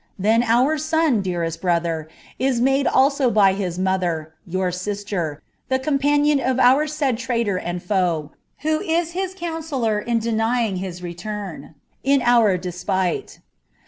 Then 0.17 0.41
our 0.41 0.79
son, 0.79 1.21
dearest 1.21 1.61
brother, 1.61 2.09
is 2.39 2.59
made 2.59 2.87
also 2.87 3.29
by 3.29 3.53
his, 3.53 3.77
yonr 3.77 4.73
sister, 4.73 5.43
the 5.69 5.77
companion 5.77 6.39
of 6.39 6.57
our 6.59 6.87
said 6.87 7.19
traitor 7.19 7.57
and 7.57 7.79
£)e, 7.79 8.31
who 8.61 8.79
is 8.81 9.11
his 9.11 9.35
coun 9.35 9.61
a 9.61 10.15
delaying 10.15 10.77
his 10.77 11.03
return, 11.03 11.75
in 12.03 12.23
our 12.23 12.57
despite." 12.57 13.41